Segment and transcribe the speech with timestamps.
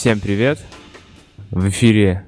[0.00, 0.58] Всем привет!
[1.50, 2.24] В эфире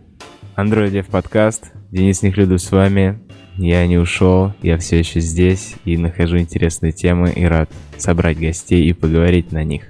[0.59, 1.73] Android Dev подкаст.
[1.91, 3.19] Денис Нехлюдов с вами.
[3.59, 8.85] Я не ушел, я все еще здесь и нахожу интересные темы и рад собрать гостей
[8.87, 9.83] и поговорить на них.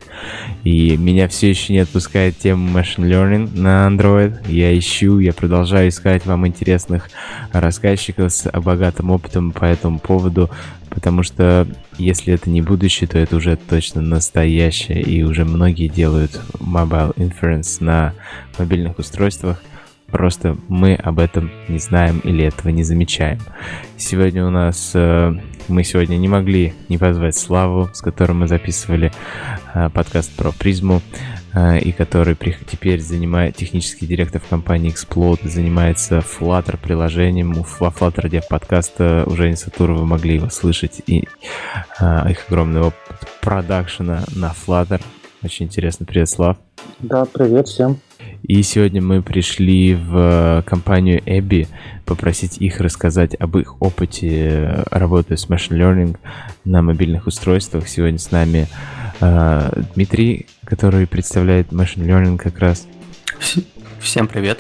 [0.64, 4.50] И меня все еще не отпускает тема Machine Learning на Android.
[4.50, 7.08] Я ищу, я продолжаю искать вам интересных
[7.52, 10.50] рассказчиков с богатым опытом по этому поводу,
[10.90, 11.66] потому что
[11.98, 17.76] если это не будущее, то это уже точно настоящее, и уже многие делают mobile inference
[17.82, 18.12] на
[18.58, 19.62] мобильных устройствах.
[20.12, 23.40] Просто мы об этом не знаем или этого не замечаем.
[23.96, 24.92] Сегодня у нас...
[24.94, 25.32] Э,
[25.68, 29.10] мы сегодня не могли не позвать Славу, с которым мы записывали
[29.72, 31.00] э, подкаст про призму,
[31.54, 32.36] э, и который
[32.70, 37.54] теперь занимает технический директор в компании Explode, занимается Flutter приложением.
[37.54, 41.20] Во Flutter Dev подкаста уже Женя Сатурова могли его слышать, и
[42.00, 45.00] их огромный опыт продакшена на Flutter.
[45.42, 46.04] Очень интересно.
[46.04, 46.58] Привет, Слав.
[47.00, 47.98] Да, привет всем.
[48.42, 51.68] И сегодня мы пришли в компанию Эбби
[52.04, 56.16] попросить их рассказать об их опыте работы с Machine Learning
[56.64, 57.86] на мобильных устройствах.
[57.86, 58.66] Сегодня с нами
[59.20, 62.88] э, Дмитрий, который представляет Machine Learning как раз.
[64.00, 64.58] Всем привет.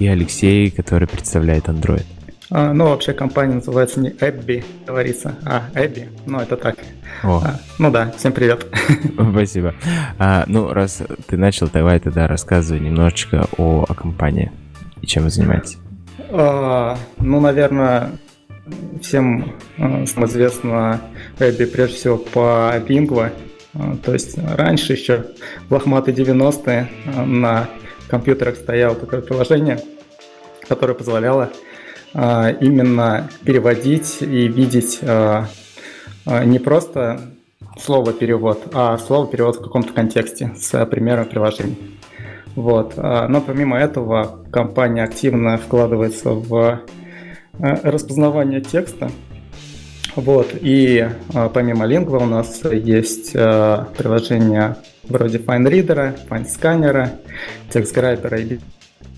[0.00, 2.04] И Алексей, который представляет Android.
[2.50, 6.08] А, ну, вообще компания называется не Эбби, говорится, а Эбби.
[6.26, 6.78] Ну, это так.
[7.22, 7.42] О.
[7.44, 8.66] А, ну да, всем привет.
[9.32, 9.74] Спасибо.
[10.18, 14.50] А, ну, раз ты начал, давай тогда рассказывай немножечко о, о компании
[15.02, 15.76] и чем вы занимаетесь.
[16.30, 18.12] А, ну, наверное,
[19.02, 21.00] всем а, известно
[21.38, 23.32] Эбби прежде всего по Lingua.
[23.74, 25.26] А, то есть раньше еще
[25.68, 27.68] в лохматые 90-е а, на
[28.08, 29.78] компьютерах стояло такое приложение,
[30.68, 31.50] которое позволяло
[32.12, 34.98] именно переводить и видеть
[36.26, 37.20] не просто
[37.78, 41.76] слово перевод, а слово перевод в каком-то контексте с примером приложения.
[42.56, 42.96] Вот.
[42.96, 46.80] Но помимо этого компания активно вкладывается в
[47.58, 49.10] распознавание текста.
[50.16, 50.48] Вот.
[50.60, 51.08] И
[51.54, 57.10] помимо Lingua у нас есть приложения вроде FineReader, FineScanner,
[57.72, 58.60] TextGrabber и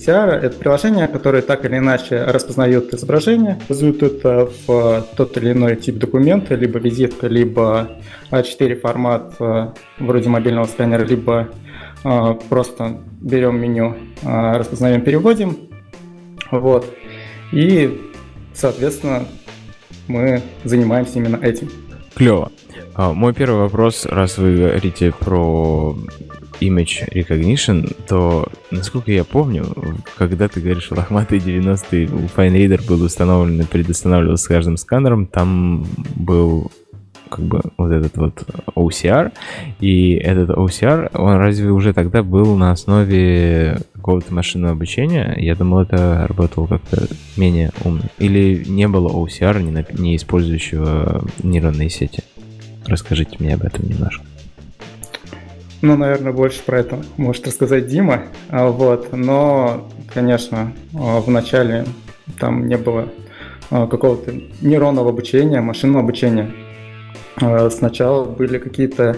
[0.05, 5.77] CR— это приложение, которое так или иначе распознает изображение, вызывает это в тот или иной
[5.77, 7.89] тип документа, либо визитка, либо
[8.31, 9.69] А4 формат э,
[10.01, 11.51] вроде мобильного сканера, либо
[12.05, 15.57] э, просто берем меню, э, распознаем, переводим.
[16.51, 16.85] Вот.
[17.53, 18.11] И,
[18.55, 19.25] соответственно,
[20.09, 21.71] мы занимаемся именно этим.
[22.15, 22.51] Клево.
[22.95, 25.97] А, мой первый вопрос, раз вы говорите про
[26.69, 29.65] image recognition, то, насколько я помню,
[30.17, 35.87] когда ты говоришь лохматые 90-е, у FineReader был установлен и предустанавливался с каждым сканером, там
[36.17, 36.71] был
[37.33, 38.43] как бы вот этот вот
[38.77, 39.33] OCR,
[39.81, 45.35] и этот OCR, он разве уже тогда был на основе какого-то машинного обучения?
[45.39, 47.07] Я думал, это работало как-то
[47.37, 48.03] менее умно.
[48.19, 52.23] Или не было OCR, не, не использующего нейронные сети?
[52.87, 54.25] Расскажите мне об этом немножко.
[55.83, 58.23] Ну, наверное, больше про это может рассказать Дима.
[58.51, 59.13] А, вот.
[59.13, 61.85] Но, конечно, а, в начале
[62.39, 63.09] там не было
[63.69, 66.51] а, какого-то нейронного обучения, машинного обучения.
[67.71, 69.17] Сначала были какие-то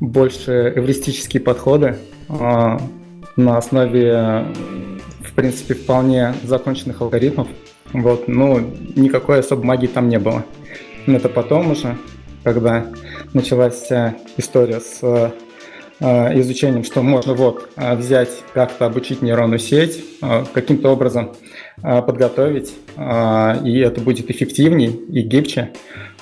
[0.00, 1.96] больше эвристические подходы
[2.28, 4.46] на основе,
[5.20, 7.48] в принципе, вполне законченных алгоритмов.
[7.92, 8.60] Вот, ну,
[8.94, 10.44] никакой особой магии там не было.
[11.06, 11.98] Это потом уже,
[12.44, 12.86] когда
[13.34, 13.90] началась
[14.36, 15.34] история с
[16.00, 21.32] изучением, что можно вот э, взять, как-то обучить нейронную сеть, э, каким-то образом
[21.82, 25.72] подготовить, и это будет эффективней и гибче,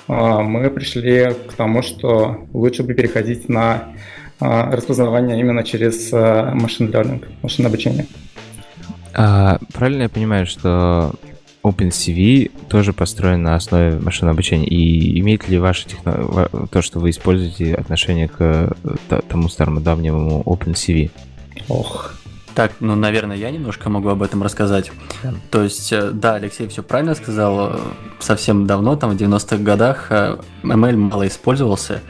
[0.05, 3.93] мы пришли к тому, что лучше бы переходить на
[4.41, 8.05] распознавание именно через машин learning, машинное обучение.
[9.13, 11.13] А, правильно я понимаю, что
[11.65, 14.67] OpenCV тоже построен на основе машинного обучения.
[14.67, 16.47] И имеет ли ваше техно...
[16.69, 18.71] то, что вы используете, отношение к
[19.27, 21.09] тому старому давнему OpenCV?
[21.67, 22.13] Ох.
[22.53, 24.91] Так, ну, наверное, я немножко могу об этом рассказать.
[25.23, 25.33] Да.
[25.51, 27.77] То есть, э, да, Алексей все правильно сказал.
[28.19, 32.01] Совсем давно, там, в 90-х годах, э, ML мало использовался.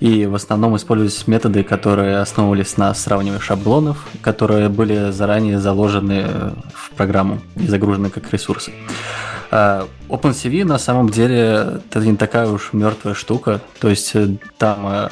[0.00, 6.90] И в основном использовались методы, которые основывались на сравнивании шаблонов, которые были заранее заложены в
[6.96, 8.72] программу и загружены как ресурсы.
[9.52, 13.60] А, OpenCV на самом деле это не такая уж мертвая штука.
[13.80, 15.08] То есть э, там э,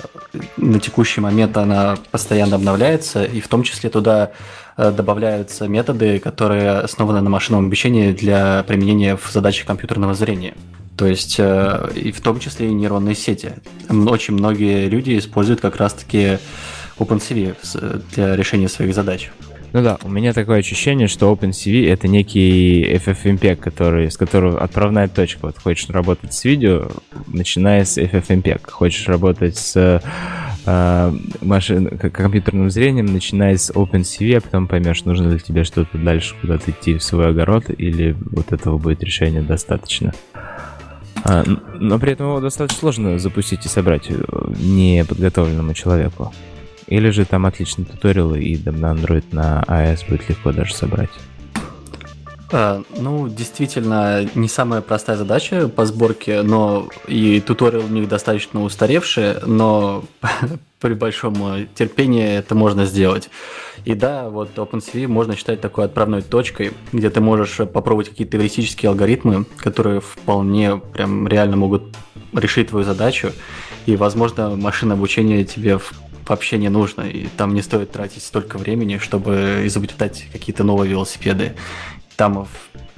[0.57, 4.31] на текущий момент она постоянно обновляется, и в том числе туда
[4.77, 10.55] э, добавляются методы, которые основаны на машинном обучении для применения в задачах компьютерного зрения.
[10.99, 13.53] То есть, э, и в том числе и нейронные сети.
[13.89, 16.39] Очень многие люди используют как раз-таки
[16.99, 17.55] OpenCV
[18.15, 19.31] для решения своих задач.
[19.73, 25.07] Ну да, у меня такое ощущение, что OpenCV это некий FFmpeg, который, с которого отправная
[25.07, 25.41] точка.
[25.43, 26.89] Вот хочешь работать с видео,
[27.29, 28.69] начиная с FFmpeg.
[28.69, 30.03] Хочешь работать с
[30.67, 31.13] э,
[31.43, 36.73] машин, компьютерным зрением, начиная с OpenCV, а потом поймешь, нужно ли тебе что-то дальше куда-то
[36.73, 40.13] идти в свой огород, или вот этого будет решения достаточно.
[41.25, 41.45] А,
[41.75, 44.15] но при этом его достаточно сложно запустить и собрать э,
[44.59, 46.33] неподготовленному человеку.
[46.87, 51.11] Или же там отличные туториалы, и на Android, на iOS будет легко даже собрать.
[52.51, 58.63] А, ну, действительно, не самая простая задача по сборке, но и туториал у них достаточно
[58.63, 60.05] устаревший, но
[60.81, 63.29] при большом терпении это можно сделать.
[63.85, 68.91] И да, вот OpenCV можно считать такой отправной точкой, где ты можешь попробовать какие-то теоретические
[68.91, 71.97] алгоритмы, которые вполне прям реально могут
[72.33, 73.33] решить твою задачу.
[73.87, 75.79] И, возможно, машина обучения тебе
[76.27, 81.55] вообще не нужно, и там не стоит тратить столько времени, чтобы изобретать какие-то новые велосипеды.
[82.19, 82.49] Там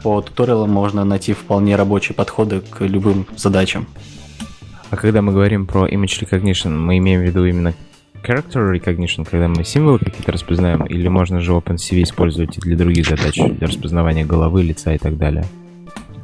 [0.02, 3.86] по туториалам можно найти вполне рабочие подходы к любым задачам.
[4.88, 7.74] А когда мы говорим про image recognition, мы имеем в виду именно
[8.26, 13.06] character recognition, когда мы символы какие-то распознаем, или можно же OpenCV использовать и для других
[13.06, 15.44] задач, для распознавания головы, лица и так далее?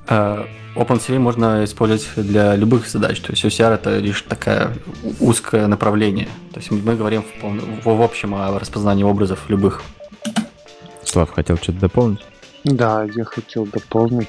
[0.08, 3.20] А, OpenCV можно использовать для любых задач.
[3.20, 4.72] То есть OCR это лишь такое
[5.20, 6.28] узкое направление.
[6.50, 9.82] То есть мы говорим в, в общем о распознании образов любых.
[11.04, 12.20] Слав, хотел что-то дополнить?
[12.67, 14.27] Да, я хотел дополнить.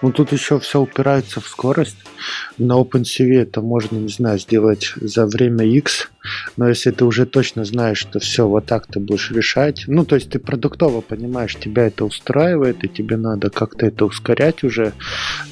[0.00, 1.98] Ну, тут еще все упирается в скорость.
[2.56, 6.08] На OpenCV это можно, не знаю, сделать за время X,
[6.56, 10.14] но если ты уже точно знаешь, что все вот так ты будешь решать, ну, то
[10.14, 14.94] есть ты продуктово понимаешь, тебя это устраивает, и тебе надо как-то это ускорять уже,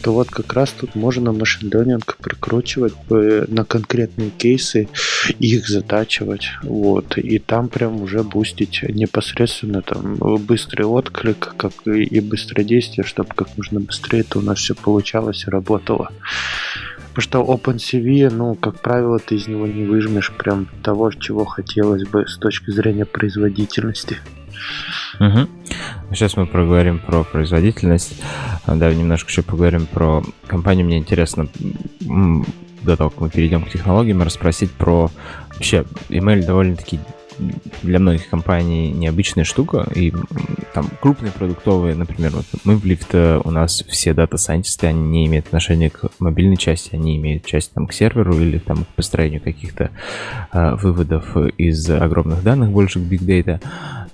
[0.02, 4.88] то вот как раз тут можно машин ленинг прикручивать на конкретные кейсы,
[5.38, 13.04] их затачивать, вот, и там прям уже бустить непосредственно там быстрый отклик, как и быстродействие,
[13.04, 16.10] чтобы как можно быстрее это у нас все получалось и работало.
[17.14, 22.08] Потому что OpenCV, ну, как правило, ты из него не выжмешь прям того, чего хотелось
[22.08, 24.16] бы с точки зрения производительности.
[25.20, 25.48] Угу.
[26.12, 28.14] Сейчас мы проговорим про производительность.
[28.66, 30.86] Да, немножко еще поговорим про компанию.
[30.86, 31.48] Мне интересно,
[32.00, 35.10] до того, как мы перейдем к технологиям, расспросить про
[35.54, 36.98] вообще email довольно-таки
[37.82, 40.12] для многих компаний необычная штука, и
[40.74, 45.46] там крупные продуктовые, например, вот мы в э, у нас все дата-сайентисты, они не имеют
[45.46, 49.90] отношения к мобильной части, они имеют часть там к серверу или там к построению каких-то
[50.52, 53.60] э, выводов из огромных данных, больше к big data.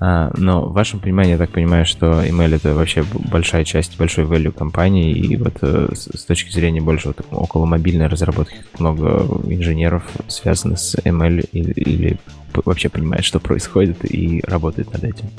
[0.01, 4.25] А, но в вашем понимании, я так понимаю, что email это вообще большая часть, большой
[4.25, 10.05] value компании, и вот э, с точки зрения больше вот около мобильной разработки много инженеров
[10.29, 12.19] связаны с ML или, или
[12.65, 15.31] вообще понимает, что происходит и работает над этим.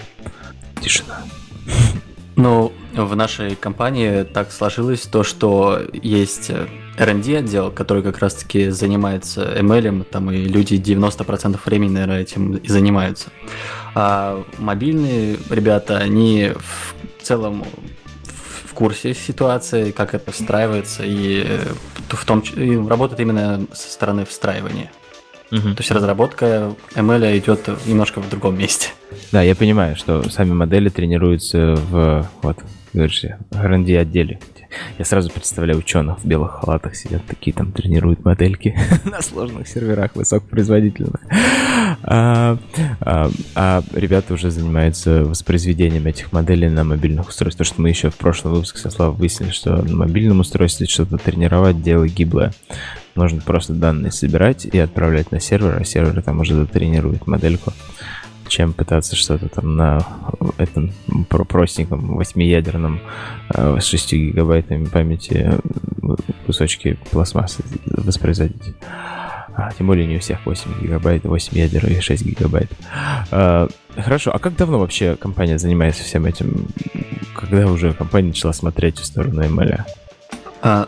[0.81, 1.21] Тишина.
[2.35, 6.51] Ну, в нашей компании так сложилось то, что есть
[6.99, 12.67] R&D отдел, который как раз-таки занимается ML, там и люди 90% времени, наверное, этим и
[12.67, 13.29] занимаются.
[13.95, 17.63] А мобильные ребята, они в целом
[18.23, 21.59] в курсе ситуации, как это встраивается, и
[22.09, 24.91] в том и работают именно со стороны встраивания.
[25.51, 25.61] Угу.
[25.61, 28.89] То есть разработка ML идет немножко в другом месте.
[29.31, 32.57] Да, я понимаю, что сами модели тренируются в вот,
[32.93, 34.39] говоришь, R&D отделе.
[34.97, 40.15] Я сразу представляю ученых в белых халатах сидят такие, там тренируют модельки на сложных серверах
[40.15, 41.19] высокопроизводительных.
[42.03, 42.57] А,
[43.01, 47.49] а, а ребята уже занимаются воспроизведением этих моделей на мобильных устройствах.
[47.59, 51.17] Потому что мы еще в прошлом выпуске со Славой выяснили, что на мобильном устройстве что-то
[51.17, 52.53] тренировать дело гиблое.
[53.15, 57.73] Можно просто данные собирать и отправлять на сервер, а сервер там уже затренирует модельку
[58.49, 59.99] чем пытаться что-то там на
[60.57, 60.91] этом
[61.29, 62.99] про простеньком восьмиядерном
[63.53, 65.59] э, с 6 гигабайтами памяти э,
[66.45, 68.75] кусочки пластмассы воспроизводить.
[69.55, 72.71] А, тем более не у всех 8 гигабайт, 8 ядер и 6 гигабайт.
[73.31, 76.67] А, хорошо, а как давно вообще компания занимается всем этим?
[77.35, 79.81] Когда уже компания начала смотреть в сторону ML?
[80.61, 80.87] А,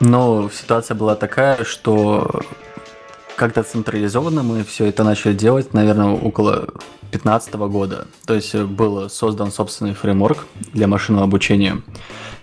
[0.00, 2.42] ну, ситуация была такая, что
[3.36, 6.68] как-то централизованно мы все это начали делать, наверное, около
[7.10, 8.06] 2015 года.
[8.26, 11.82] То есть был создан собственный фреймворк для машинного обучения,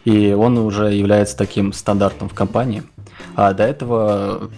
[0.06, 2.84] и он уже является таким стандартом в компании.
[3.36, 4.50] А до этого,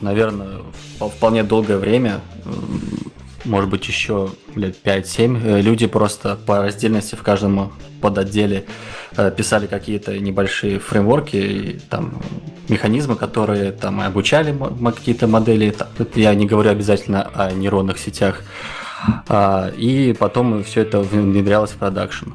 [0.00, 0.60] наверное,
[0.98, 2.20] вполне долгое время,
[3.44, 8.66] может быть, еще лет 5-7, люди просто по раздельности в каждом подотделе
[9.16, 12.22] Э, писали какие-то небольшие фреймворки, и, там
[12.68, 15.74] механизмы, которые там обучали какие-то модели.
[16.14, 18.42] Я не говорю обязательно о нейронных сетях.
[19.28, 22.30] А, и потом все это внедрялось в продакшн.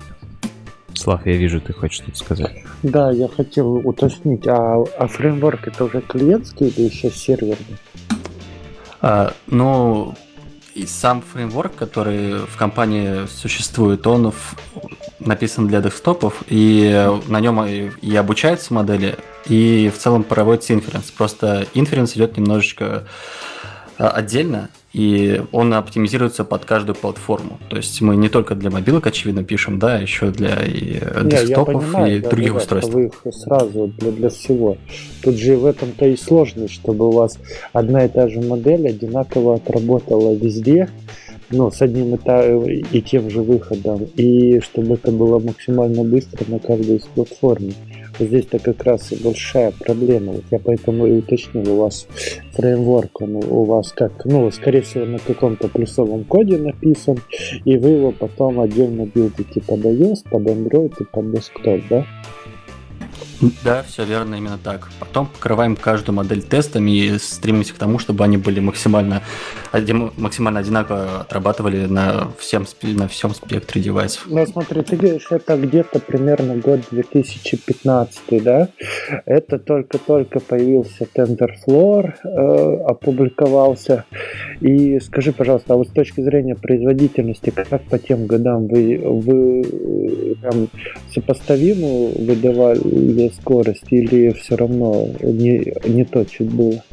[0.93, 2.63] Слав, я вижу, ты хочешь что-то сказать.
[2.83, 7.77] Да, я хотел уточнить, а, а фреймворк это уже клиентский или еще серверный?
[9.01, 10.15] А, ну,
[10.73, 14.55] и сам фреймворк, который в компании существует, он в,
[15.19, 19.15] написан для десктопов, и на нем и, и обучаются модели,
[19.47, 21.11] и в целом проводится инференс.
[21.11, 23.07] Просто инференс идет немножечко
[23.97, 27.59] а, отдельно, и он оптимизируется под каждую платформу.
[27.69, 32.17] То есть мы не только для мобилок, очевидно, пишем, да, еще для и десктопов понимаю,
[32.17, 32.93] и да, других да, устройств.
[32.93, 34.77] Вы их сразу для, для всего.
[35.21, 37.37] Тут же в этом-то и сложность, чтобы у вас
[37.73, 40.89] одна и та же модель одинаково отработала везде,
[41.49, 46.59] ну, с одним и, и тем же выходом, и чтобы это было максимально быстро на
[46.59, 47.69] каждой из платформ.
[48.19, 50.33] Здесь-то как раз большая проблема.
[50.33, 52.07] Вот я поэтому и уточнил, у вас
[52.53, 57.19] фреймворк, он у вас как, ну, скорее всего, на каком-то плюсовом коде написан,
[57.63, 62.05] и вы его потом отдельно билдите под iOS, под Android и под desktop, да?
[63.63, 64.89] Да, все верно, именно так.
[64.99, 69.21] Потом покрываем каждую модель тестами и стремимся к тому, чтобы они были максимально,
[70.17, 74.25] максимально одинаково отрабатывали на всем, на всем спектре девайсов.
[74.27, 78.69] Ну, смотри, ты говоришь, это где-то примерно год 2015, да?
[79.25, 84.05] Это только-только появился TensorFlow, э, опубликовался.
[84.61, 89.61] И скажи, пожалуйста, а вот с точки зрения производительности, как по тем годам вы, вы
[89.61, 90.69] э, там
[91.13, 96.83] сопоставимую выдавали скорость или все равно не, не то чуть было?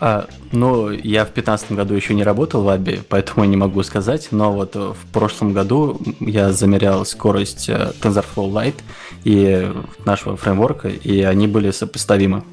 [0.00, 4.28] А, ну, я в 2015 году еще не работал в Аби, поэтому не могу сказать,
[4.32, 8.82] но вот в прошлом году я замерял скорость э, TensorFlow Lite
[9.24, 9.72] и
[10.04, 12.44] нашего фреймворка, и они были сопоставимы.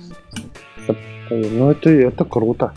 [1.29, 2.73] Ну, это, это круто.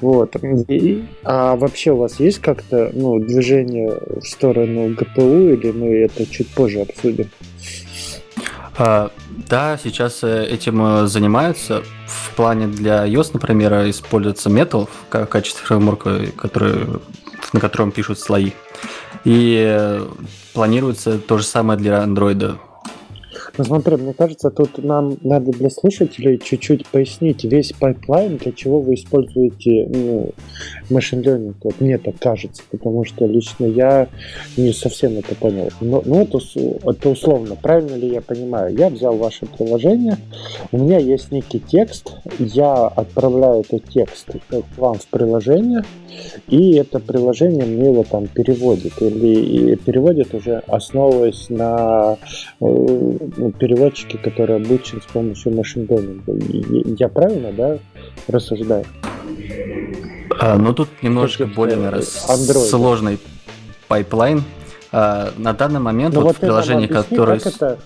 [0.00, 0.34] Вот.
[0.68, 6.26] И, а вообще у вас есть как-то ну, движение в сторону ГПУ, или мы это
[6.26, 7.30] чуть позже обсудим?
[8.76, 9.10] А,
[9.48, 11.82] да, сейчас э, этим э, занимаются.
[12.06, 16.86] В плане для iOS, например, используется Metal в качестве фреймворка, который,
[17.52, 18.52] на котором пишут слои.
[19.24, 20.06] И э,
[20.52, 22.58] планируется то же самое для Android.
[23.58, 28.80] Ну смотри, мне кажется, тут нам надо для слушателей чуть-чуть пояснить весь pipeline, для чего
[28.80, 30.30] вы используете ну,
[30.88, 31.54] machine learning.
[31.62, 34.08] Вот мне так кажется, потому что лично я
[34.56, 35.68] не совсем это понял.
[35.82, 36.38] Но, но это,
[36.84, 37.54] это условно.
[37.56, 38.74] Правильно ли я понимаю?
[38.74, 40.16] Я взял ваше приложение,
[40.70, 45.82] у меня есть некий текст, я отправляю этот текст к вам в приложение,
[46.48, 49.00] и это приложение мне его там переводит.
[49.02, 52.16] Или переводит уже основываясь на
[52.60, 52.64] э,
[53.41, 55.88] ну, переводчики, которые обучены с помощью machine...
[56.98, 57.78] Я правильно, да,
[58.28, 58.84] рассуждаю?
[60.38, 63.18] А, ну, тут немножко более, наверное, сложный
[63.88, 64.44] pipeline.
[64.92, 67.38] А, на данный момент ну, вот, вот в приложении, которое...
[67.38, 67.78] Как это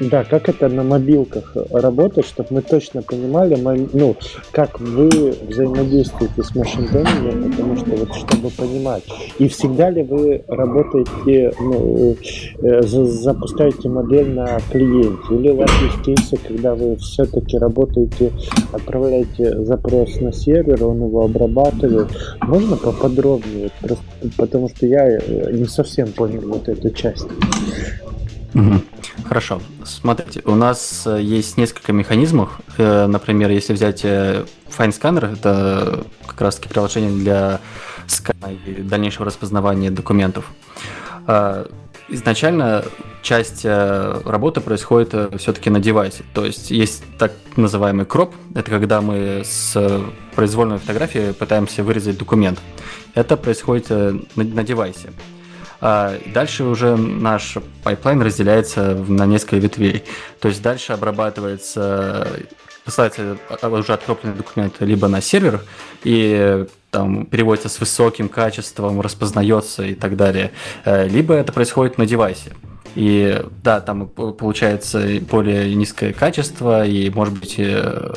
[0.00, 3.56] да, как это на мобилках работает, чтобы мы точно понимали,
[3.92, 4.16] ну,
[4.52, 5.08] как вы
[5.48, 9.04] взаимодействуете с машин-лернингом, потому что вот чтобы понимать.
[9.38, 12.16] И всегда ли вы работаете, ну,
[12.62, 18.32] э, запускаете модель на клиенте, или у вас есть кейсы, когда вы все-таки работаете,
[18.72, 22.08] отправляете запрос на сервер, он его обрабатывает.
[22.42, 23.70] Можно поподробнее?
[23.80, 24.04] Просто
[24.36, 27.26] потому что я э, не совсем понял вот эту часть.
[28.54, 28.82] Угу.
[29.28, 29.60] Хорошо.
[29.84, 32.60] Смотрите, у нас э, есть несколько механизмов.
[32.78, 34.44] Э, например, если взять э,
[34.76, 37.60] Fine Scanner, это как раз таки приложение для
[38.06, 40.50] скана и дальнейшего распознавания документов.
[42.08, 42.84] Изначально
[43.22, 46.24] часть работы происходит все-таки на девайсе.
[46.34, 48.34] То есть есть так называемый кроп.
[48.56, 49.76] Это когда мы с
[50.34, 52.58] произвольной фотографией пытаемся вырезать документ.
[53.14, 53.90] Это происходит
[54.34, 55.10] на девайсе.
[55.80, 60.04] А, дальше уже наш пайплайн разделяется на несколько ветвей.
[60.40, 62.26] То есть дальше обрабатывается
[62.84, 65.62] посылается уже откропленный документ либо на сервер
[66.02, 70.50] и там переводится с высоким качеством, распознается и так далее,
[70.84, 72.52] э, либо это происходит на девайсе.
[72.96, 78.12] И да, там получается более низкое качество и, может быть, э,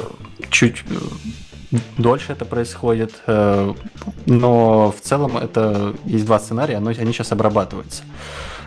[0.50, 0.84] чуть
[1.98, 3.74] дольше это происходит, э,
[4.26, 8.04] но в целом это есть два сценария, но они сейчас обрабатываются.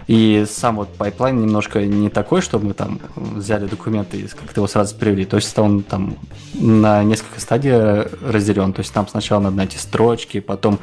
[0.07, 4.69] И сам вот пайплайн немножко не такой, чтобы мы там взяли документы и как-то его
[4.69, 5.25] сразу привели.
[5.25, 6.17] То есть он там
[6.55, 8.73] на несколько стадий разделен.
[8.73, 10.79] То есть нам сначала надо найти строчки, потом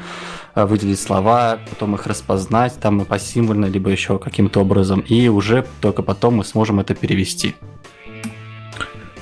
[0.54, 5.00] э, выделить слова, потом их распознать там посимвольно, либо еще каким-то образом.
[5.00, 7.54] И уже только потом мы сможем это перевести.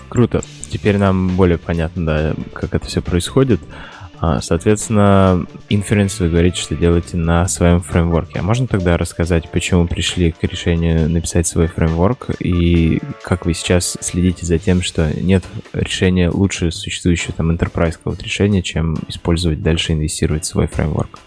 [0.08, 0.42] Круто.
[0.72, 3.60] Теперь нам более понятно, да, как это все происходит.
[4.20, 8.38] А, соответственно, инференс вы говорите, что делаете на своем фреймворке.
[8.38, 13.98] А можно тогда рассказать, почему пришли к решению написать свой фреймворк и как вы сейчас
[14.00, 20.44] следите за тем, что нет решения лучше существующего там enterprise решения, чем использовать дальше, инвестировать
[20.44, 21.18] в свой фреймворк?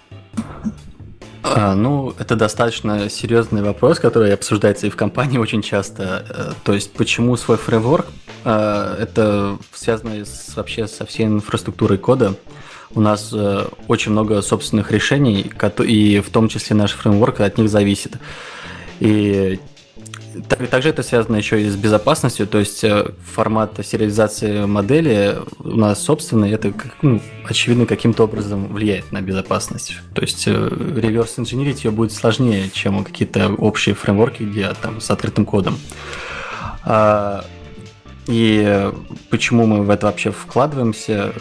[1.48, 6.26] А, ну, это достаточно серьезный вопрос, который обсуждается и в компании очень часто.
[6.28, 8.08] Э, то есть, почему свой фреймворк?
[8.44, 12.34] А, это связано с, вообще со всей инфраструктурой кода.
[12.96, 15.52] У нас э, очень много собственных решений,
[15.84, 18.14] и в том числе наш фреймворк от них зависит.
[19.00, 19.60] И
[20.42, 26.04] также это связано еще и с безопасностью, то есть э, формат сериализации модели у нас
[26.04, 29.98] собственный, это ну, очевидно каким-то образом влияет на безопасность.
[30.14, 30.52] То есть э,
[30.96, 35.78] реверс инженерить ее будет сложнее, чем какие-то общие фреймворки, где там с открытым кодом.
[36.84, 37.46] А,
[38.28, 38.92] и
[39.30, 41.34] почему мы в это вообще вкладываемся?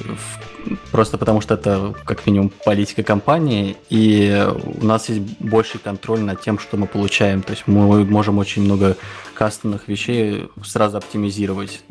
[0.90, 4.46] Просто потому что это как минимум политика компании, и
[4.80, 7.42] у нас есть больший контроль над тем, что мы получаем.
[7.42, 8.96] То есть мы можем очень много
[9.34, 11.82] кастомных вещей сразу оптимизировать.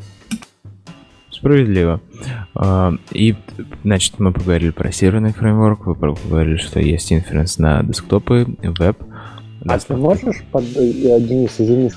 [1.30, 2.00] Справедливо.
[2.56, 3.36] А, и,
[3.84, 8.98] значит, мы поговорили про серверный фреймворк, вы поговорили, что есть инференс на десктопы, веб.
[9.68, 10.64] А ты можешь, под...
[10.74, 11.92] Денис, извини,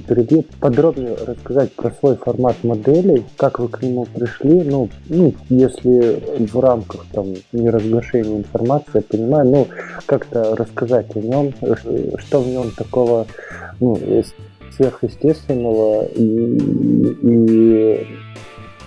[0.00, 6.46] перебью, подробнее рассказать про свой формат моделей, как вы к нему пришли, ну, ну если
[6.46, 9.68] в рамках там неразглашения информации, я понимаю, ну,
[10.06, 11.52] как-то рассказать о нем,
[12.18, 13.26] что в нем такого,
[13.80, 13.98] ну,
[14.76, 16.58] сверхъестественного и,
[17.22, 18.06] и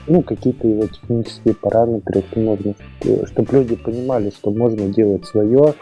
[0.08, 5.74] ну, какие-то его технические параметры, можно, чтобы люди понимали, что можно делать свое,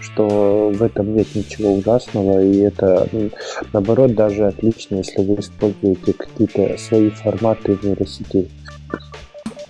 [0.00, 3.30] что в этом нет ничего ужасного, и это, ну,
[3.72, 8.50] наоборот, даже отлично, если вы используете какие-то свои форматы в нейросетей.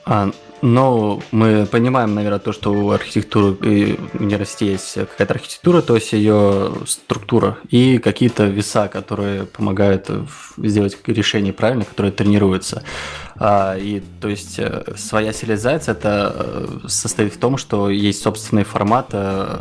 [0.05, 0.31] А,
[0.63, 6.13] но мы понимаем, наверное, то, что у архитектуры и нейросети есть какая-то архитектура, то есть
[6.13, 10.11] ее структура и какие-то веса, которые помогают
[10.59, 12.83] сделать решение правильно, которые тренируются.
[13.37, 18.65] А, и то есть э, своя сериализация это э, состоит в том, что есть собственный
[18.65, 19.61] формат э,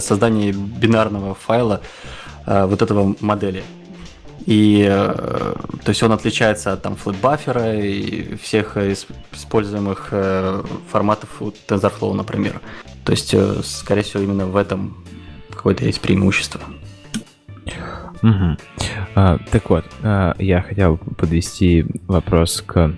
[0.00, 1.80] создания бинарного файла
[2.44, 3.62] вот этого модели.
[4.46, 10.12] И то есть он отличается от там флетбаффера и всех используемых
[10.90, 12.60] форматов у TensorFlow, например.
[13.04, 14.96] То есть, скорее всего, именно в этом
[15.50, 16.60] какое-то есть преимущество.
[18.22, 18.56] Угу.
[19.14, 22.92] А, так вот, а, я хотел подвести вопрос к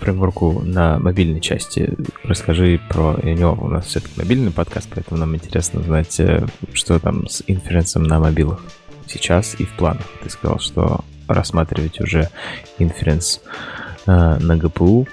[0.00, 1.94] фреймворку на мобильной части.
[2.24, 3.56] Расскажи про него.
[3.60, 8.18] У нас все-таки мобильный подкаст, поэтому нам интересно знать, э, что там с инференсом на
[8.18, 8.60] мобилах
[9.06, 10.06] сейчас и в планах.
[10.22, 12.28] Ты сказал, что рассматривать уже
[12.78, 13.40] инференс
[14.06, 15.06] э, на ГПУ.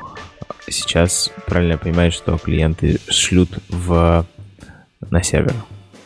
[0.67, 4.25] Сейчас, правильно я понимаю, что клиенты шлют в
[5.10, 5.56] на сервер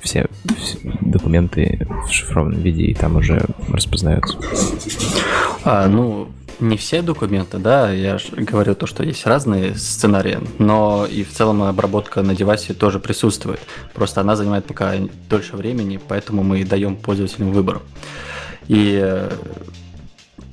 [0.03, 4.37] все, все документы в шифрованном виде и там уже распознаются.
[5.63, 6.27] А, ну,
[6.59, 11.63] не все документы, да, я говорю то, что есть разные сценарии, но и в целом
[11.63, 13.59] обработка на девайсе тоже присутствует.
[13.93, 14.93] Просто она занимает пока
[15.29, 17.81] дольше времени, поэтому мы даем пользователям выбор.
[18.67, 19.27] И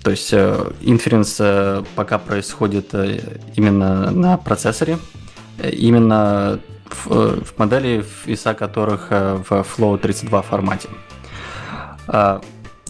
[0.02, 3.20] то есть инференс э, пока происходит э,
[3.54, 4.98] именно на процессоре,
[5.62, 10.88] именно в, э, в модели веса которых э, в Flow 32 формате.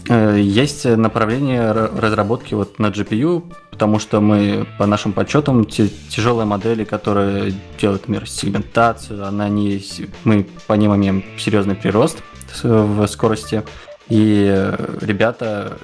[0.09, 6.83] Э, есть направление разработки вот на GPU, потому что мы по нашим подсчетам тяжелые модели,
[6.83, 9.83] которые делают, например, сегментацию, она не,
[10.23, 12.17] мы по ним имеем серьезный прирост
[12.63, 13.63] в скорости,
[14.09, 15.77] и ребята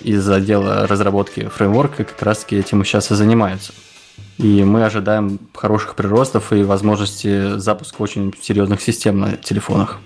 [0.00, 3.72] из отдела разработки фреймворка как раз таки этим сейчас и занимаются.
[4.38, 9.98] И мы ожидаем хороших приростов и возможности запуска очень серьезных систем на телефонах.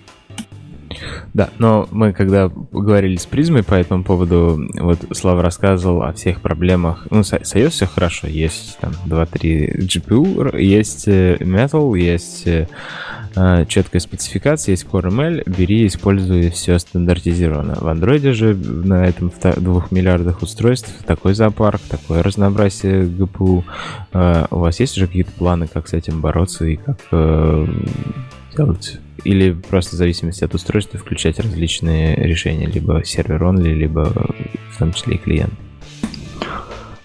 [1.34, 6.40] Да, но мы когда говорили с призмой по этому поводу, вот Слава рассказывал о всех
[6.40, 7.06] проблемах.
[7.10, 12.66] Ну, с, с iOS все хорошо, есть там 2-3 GPU, есть э, Metal, есть э,
[13.36, 17.74] э, четкая спецификация, есть Core ML, бери, используй все стандартизированно.
[17.74, 23.62] В Android же на этом 2 миллиардах устройств такой зоопарк, такое разнообразие GPU.
[24.12, 27.66] Э, у вас есть уже какие-то планы, как с этим бороться и как э,
[28.60, 34.12] делать или просто в зависимости от устройства включать различные решения, либо сервер only, либо
[34.72, 35.52] в том числе и клиент?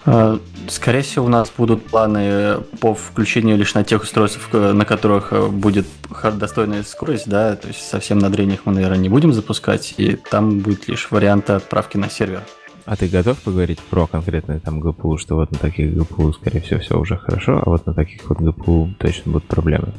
[0.06, 0.38] А,
[0.68, 5.86] скорее всего, у нас будут планы по включению лишь на тех устройствах, на которых будет
[6.34, 10.60] достойная скорость, да, то есть совсем на древних мы, наверное, не будем запускать, и там
[10.60, 12.42] будет лишь варианты отправки на сервер.
[12.86, 16.80] а ты готов поговорить про конкретное там ГПУ, что вот на таких ГПУ, скорее всего,
[16.80, 19.92] все уже хорошо, а вот на таких вот ГПУ точно будут проблемы?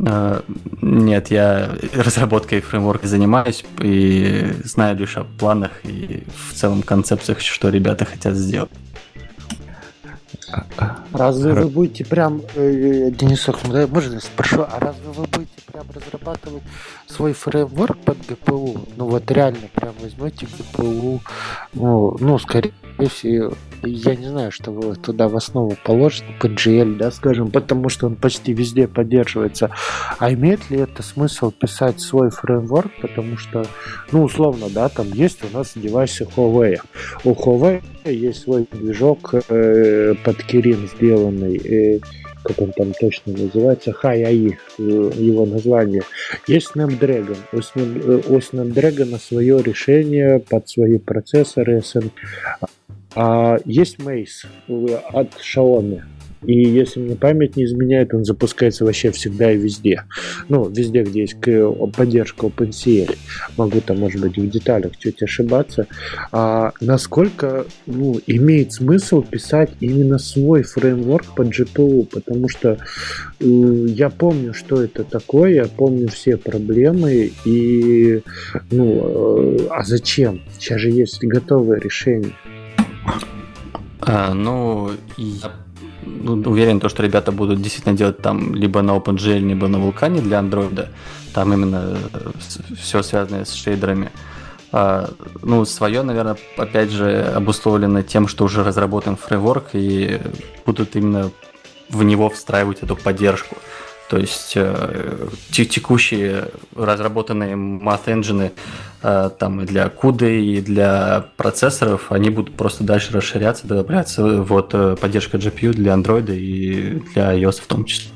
[0.00, 0.42] А,
[0.82, 7.68] нет, я разработкой фреймворка занимаюсь и знаю лишь о планах и в целом концепциях, что
[7.68, 8.70] ребята хотят сделать.
[11.12, 11.62] Разве Хра...
[11.62, 16.62] вы будете прям, э, Денис да, можно спрошу, а разве вы будете прям разрабатывать
[17.06, 18.80] свой фреймворк под ГПУ?
[18.96, 21.20] Ну вот реально прям возьмете ГПУ,
[21.72, 22.72] ну, ну скорее
[23.08, 28.06] всего, я не знаю, что вы туда в основу положите, PGL, да, скажем, потому что
[28.06, 29.70] он почти везде поддерживается.
[30.18, 33.66] А имеет ли это смысл писать свой фреймворк, потому что,
[34.12, 36.78] ну, условно, да, там есть у нас девайсы Huawei.
[37.24, 42.00] У Huawei есть свой движок э, под Kirin сделанный, э,
[42.44, 46.02] как он там точно называется, High э, его название.
[46.46, 47.38] Есть Snapdragon.
[47.52, 52.10] У, э, Snapdragon свое решение под свои процессоры SN.
[53.14, 54.46] А, есть Mace
[55.12, 56.02] от Xiaomi.
[56.46, 60.04] И если мне память не изменяет, он запускается вообще всегда и везде.
[60.48, 61.36] Ну, везде, где есть
[61.96, 63.16] поддержка OpenCL.
[63.56, 65.86] Могу там, может быть, в деталях чуть ошибаться.
[66.32, 72.06] А насколько ну, имеет смысл писать именно свой фреймворк под GPU?
[72.06, 72.78] Потому что
[73.40, 77.32] э, я помню, что это такое, я помню все проблемы.
[77.44, 78.20] И,
[78.70, 80.42] ну, э, а зачем?
[80.58, 82.32] Сейчас же есть готовое решение.
[84.00, 85.50] А, ну, я
[86.06, 90.40] уверен, то, что ребята будут действительно делать там либо на OpenGL, либо на Vulkan для
[90.40, 90.88] Android.
[91.32, 92.30] Там именно э,
[92.76, 94.10] все связанное с шейдерами.
[94.72, 95.10] А,
[95.42, 100.20] ну, свое, наверное, опять же, обусловлено тем, что уже разработан фреймворк и
[100.66, 101.30] будут именно
[101.88, 103.56] в него встраивать эту поддержку.
[104.08, 108.52] То есть э, текущие разработанные math engine
[109.02, 114.42] э, там и для CUDA, и для процессоров, они будут просто дальше расширяться, добавляться.
[114.42, 118.10] Вот э, поддержка GPU для Android и для iOS в том числе.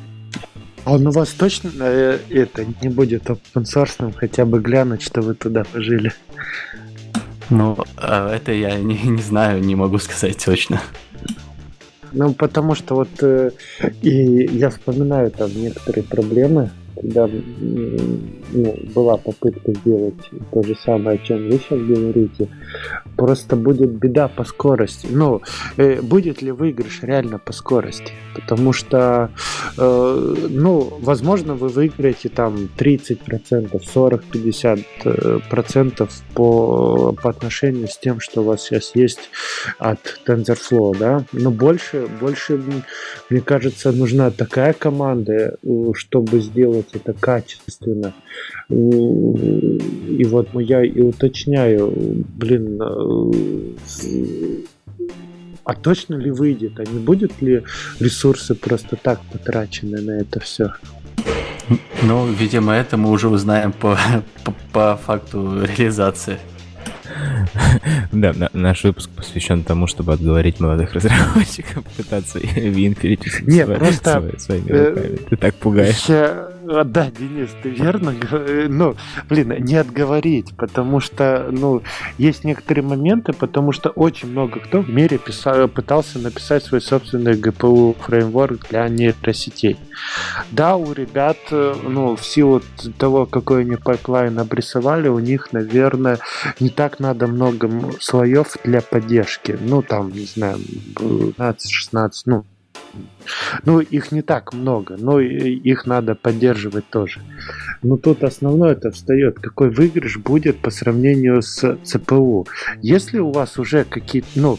[0.85, 5.20] А он у вас точно э, это не будет open source, хотя бы глянуть, что
[5.22, 6.12] вы туда пожили?
[7.51, 10.83] Ну, а это я не, не знаю, не могу сказать точно.
[12.12, 13.51] Ну, потому что вот э,
[14.03, 20.15] и я вспоминаю там некоторые проблемы, когда ну, была попытка сделать
[20.53, 22.49] то же самое, о чем вы сейчас говорите,
[23.17, 25.09] просто будет беда по скорости.
[25.11, 25.43] Ну,
[25.77, 28.13] э, будет ли выигрыш реально по скорости?
[28.35, 29.31] Потому что,
[29.77, 38.43] э, ну, возможно, вы выиграете там 30%, 40-50% э, по, по отношению с тем, что
[38.43, 39.31] у вас сейчас есть
[39.79, 41.25] от TensorFlow, да?
[41.33, 42.63] Но больше, больше,
[43.31, 48.12] мне кажется, нужна такая команда, э, чтобы сделать это качественно.
[48.68, 51.92] И вот я и уточняю,
[52.37, 53.33] блин, э,
[55.64, 56.81] а точно ли выйдет?
[56.81, 57.62] А не будет ли
[58.01, 60.72] ресурсы просто так потрачены на это все?
[62.03, 63.98] Ну, видимо, это мы уже узнаем по,
[64.44, 66.38] по, по факту реализации.
[68.12, 72.38] Да, наш выпуск посвящен тому, чтобы отговорить молодых разработчиков пытаться
[73.46, 75.16] Нет, просто своими руками.
[75.29, 75.96] Ты так пугаешь.
[76.85, 78.94] Да, Денис, ты верно э, Ну,
[79.28, 81.83] блин, не отговорить, потому что, ну,
[82.18, 87.40] есть некоторые моменты, потому что очень много кто в мире писал, пытался написать свой собственный
[87.40, 89.78] GPU фреймворк для нейросетей.
[90.50, 92.61] Да, у ребят, э, ну, в силу
[92.98, 96.18] того, какой они пайплайн обрисовали, у них, наверное,
[96.61, 99.59] не так надо много слоев для поддержки.
[99.59, 100.59] Ну, там, не знаю,
[100.96, 102.44] 15-16, ну,
[103.65, 107.21] ну, их не так много, но их надо поддерживать тоже.
[107.83, 112.47] Но тут основное это встает, какой выигрыш будет по сравнению с ЦПУ.
[112.83, 114.59] Если у вас уже какие-то, ну,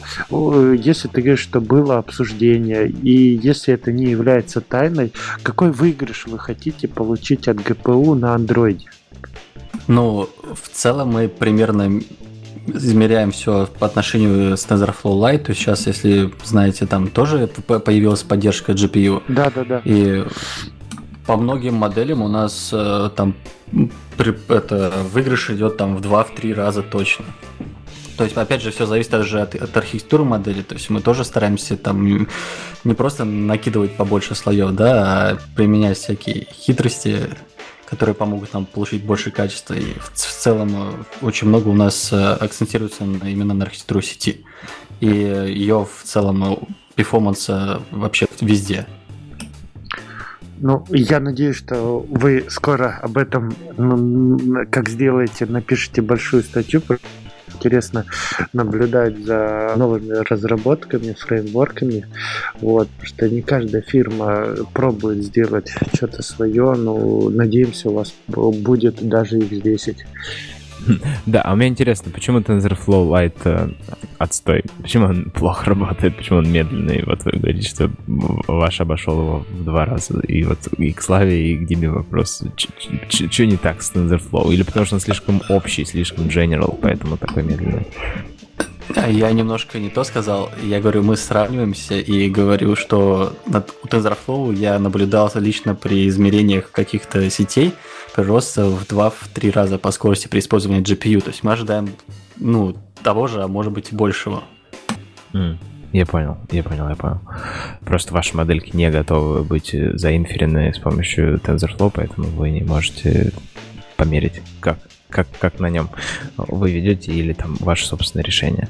[0.73, 6.39] если ты говоришь, что было обсуждение, и если это не является тайной, какой выигрыш вы
[6.39, 8.89] хотите получить от ГПУ на андроиде?
[9.87, 12.01] Ну, в целом мы примерно
[12.75, 18.73] измеряем все по отношению с TensorFlow Lite, то сейчас, если знаете, там тоже появилась поддержка
[18.73, 19.23] GPU.
[19.27, 19.81] Да, да, да.
[19.85, 20.25] И
[21.25, 23.35] по многим моделям у нас э, там
[24.17, 27.25] при, это, выигрыш идет там в 2-3 раза точно.
[28.17, 30.61] То есть, опять же, все зависит даже от, от архитектуры модели.
[30.61, 32.27] То есть мы тоже стараемся там
[32.83, 37.29] не просто накидывать побольше слоев, да, а применять всякие хитрости,
[37.89, 39.73] которые помогут нам получить больше качества.
[39.73, 44.45] И в, целом э, очень много у нас э, акцентируется именно на архитектуру сети.
[44.99, 46.57] И ее в целом э,
[46.95, 47.49] перформанс
[47.91, 48.85] вообще везде.
[50.59, 56.81] Ну, я надеюсь, что вы скоро об этом, ну, как сделаете, напишите большую статью,
[57.53, 58.05] интересно
[58.53, 62.05] наблюдать за новыми разработками, фреймворками,
[62.61, 69.07] вот, потому что не каждая фирма пробует сделать что-то свое, но надеемся, у вас будет
[69.07, 69.97] даже X10.
[71.25, 73.69] Да, а меня интересно, почему TensorFlow Lite э,
[74.17, 74.63] отстой?
[74.81, 76.17] Почему он плохо работает?
[76.17, 77.03] Почему он медленный?
[77.05, 80.19] Вот вы говорите, что ваш обошел его в два раза.
[80.21, 82.43] И вот и к Славе, и к Диме вопрос.
[83.09, 84.53] Что не так с TensorFlow?
[84.53, 87.85] Или потому что он слишком общий, слишком general, поэтому такой медленный?
[88.95, 90.49] Я немножко не то сказал.
[90.61, 97.29] Я говорю, мы сравниваемся и говорю, что у TensorFlow я наблюдал лично при измерениях каких-то
[97.29, 97.73] сетей
[98.15, 101.21] прирост в 2-3 раза по скорости при использовании GPU.
[101.21, 101.89] То есть мы ожидаем
[102.37, 104.43] ну, того же, а может быть большего.
[105.33, 105.57] Mm.
[105.91, 107.21] Я понял, я понял, я понял.
[107.81, 113.31] Просто ваши модельки не готовы быть заинферены с помощью TensorFlow, поэтому вы не можете
[113.97, 115.89] померить, как как, как на нем
[116.37, 118.69] вы ведете или там ваше собственное решение.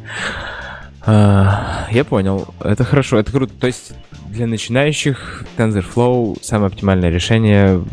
[1.02, 2.54] А, я понял.
[2.62, 3.54] Это хорошо, это круто.
[3.60, 3.94] То есть
[4.30, 7.84] для начинающих TensorFlow самое оптимальное решение,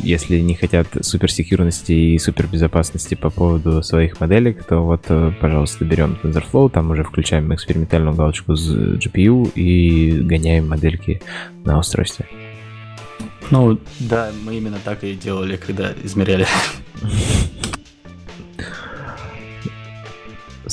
[0.00, 6.18] если не хотят суперсекьюрности и супербезопасности по поводу своих моделек, то вот, э, пожалуйста, берем
[6.22, 11.22] TensorFlow, там уже включаем экспериментальную галочку с GPU и гоняем модельки
[11.64, 12.26] на устройстве.
[13.50, 16.46] Ну, да, мы именно так и делали, когда измеряли.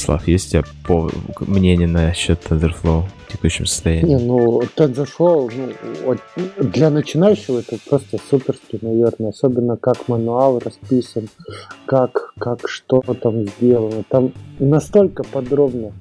[0.02, 1.12] Слав, есть у тебя по...
[1.42, 4.16] мнение насчет TensorFlow в текущем состоянии?
[4.16, 5.74] Не, ну, TensorFlow, ну,
[6.06, 6.18] вот,
[6.58, 11.30] для начинающего это просто суперский, наверное, особенно как мануал расписан,
[11.86, 14.04] как, как что там сделано.
[14.10, 15.92] Там настолько подробно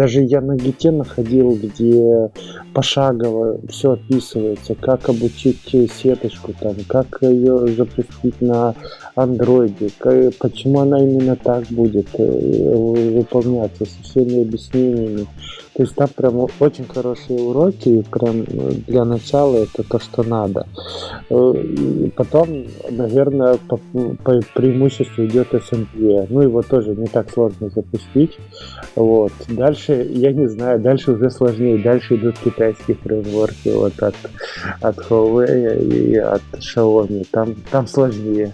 [0.00, 2.30] даже я на гите находил, где
[2.72, 8.74] пошагово все описывается, как обучить сеточку, там, как ее запустить на
[9.14, 9.90] андроиде,
[10.38, 15.26] почему она именно так будет э, выполняться со всеми объяснениями.
[15.74, 20.66] То есть там прям очень хорошие уроки, прям э, для начала это то, что надо.
[21.30, 23.76] Э, потом, наверное, по,
[24.24, 26.26] по преимуществу идет SMPE.
[26.28, 28.36] Ну, его тоже не так сложно запустить.
[28.96, 29.32] Вот.
[29.48, 31.78] Дальше, я не знаю, дальше уже сложнее.
[31.78, 34.16] Дальше идут китайские фреймворки вот от,
[34.80, 37.26] от Huawei и от Xiaomi.
[37.30, 38.52] Там, там сложнее.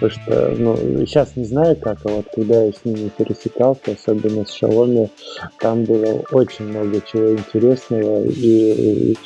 [0.00, 4.44] Потому что, ну, сейчас не знаю как, а вот когда я с ними пересекался, особенно
[4.44, 5.10] с Xiaomi,
[5.58, 9.16] там было очень много чего интересного и, и,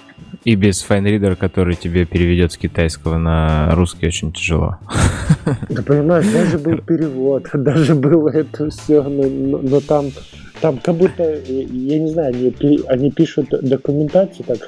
[0.44, 4.78] И без файнридера, который тебе переведет с китайского на русский, очень тяжело.
[5.68, 10.06] Да понимаешь, даже был перевод, даже было это все, но, но, но там,
[10.60, 14.58] там как будто, я не знаю, они, они пишут документацию так,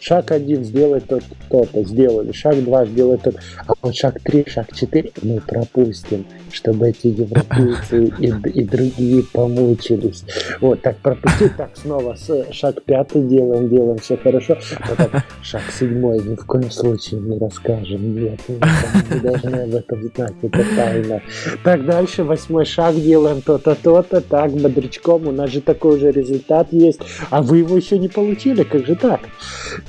[0.00, 2.32] Шаг один сделай тот то-то, сделали.
[2.32, 3.36] Шаг два сделай тот.
[3.66, 10.24] А вот шаг три, шаг четыре мы пропустим, чтобы эти европейцы и, и другие помучились.
[10.60, 14.58] Вот, так пропустить, так снова с, шаг пятый делаем, делаем, все хорошо.
[14.88, 18.14] Вот так, шаг седьмой ни в коем случае не расскажем.
[18.14, 21.22] Нет, мы должны об этом знать, это тайна.
[21.64, 26.72] Так, дальше восьмой шаг делаем то-то, то-то, так, бодрячком, у нас же такой же результат
[26.72, 29.20] есть, а вы его еще не получили, как же так?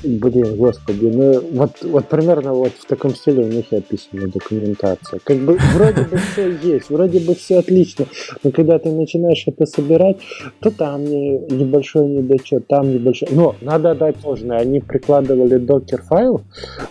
[0.04, 5.18] Блин, господи, ну вот, вот примерно вот в таком стиле у них и описана документация.
[5.24, 8.06] Как бы вроде бы все есть, вроде бы все отлично,
[8.44, 10.18] но когда ты начинаешь это собирать,
[10.60, 13.28] то там небольшой недочет, там небольшой...
[13.32, 16.42] Но надо отдать должное, они прикладывали докер-файл,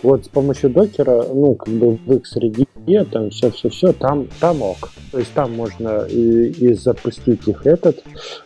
[0.02, 2.66] вот с помощью докера, ну, как бы в их среде,
[3.10, 4.90] там все-все-все, там, там ок.
[5.12, 8.02] То есть там можно и, и запустить их этот,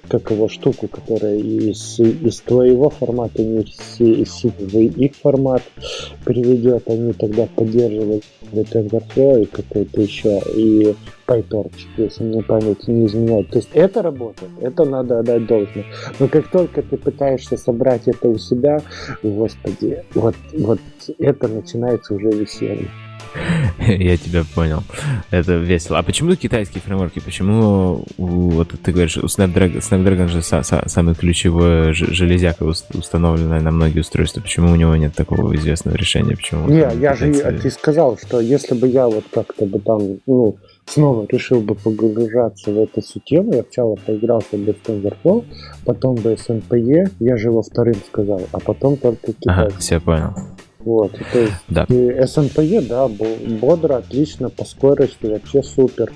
[0.08, 5.62] как его штуку, которая из, из твоего формата, не из, из в их формат
[6.24, 10.94] переведет, они тогда поддерживают TensorFlow и какой-то еще, и
[11.26, 13.48] PyTorch, если мне память не изменяет.
[13.50, 15.86] То есть это работает, это надо отдать должное.
[16.18, 18.82] Но как только ты пытаешься собрать это у себя,
[19.22, 20.80] господи, вот, вот
[21.18, 22.88] это начинается уже веселье.
[23.88, 24.82] Я тебя понял.
[25.30, 25.98] Это весело.
[25.98, 27.20] А почему китайские фреймворки?
[27.20, 33.70] Почему, вот ты говоришь, у Snapdragon, Snapdragon же са, са, самый ключевой железяка установленная на
[33.70, 34.40] многие устройства.
[34.40, 36.36] Почему у него нет такого известного решения?
[36.36, 40.56] Почему Не, я же ты сказал, что если бы я вот как-то бы там, ну,
[40.86, 45.44] снова решил бы погружаться в эту всю тему, я сначала поигрался бы в TensorFlow,
[45.84, 49.50] потом бы SNPE, я же во вторым сказал, а потом только китайский.
[49.50, 50.34] Ага, все понял.
[50.84, 51.84] Вот, то есть да.
[51.88, 56.10] и SNPE, да, бодро, отлично, по скорости, вообще супер.